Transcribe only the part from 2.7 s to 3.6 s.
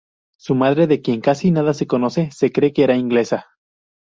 que era inglesa.